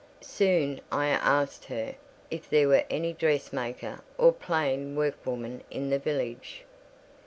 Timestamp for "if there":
2.31-2.67